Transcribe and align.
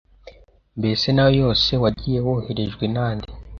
Mbese 0.79 1.05
n’ayo 1.11 1.33
yose 1.41 1.71
wagiye 1.83 2.19
woherejwe 2.25 2.85
na 2.95 3.07
nde 3.15 3.29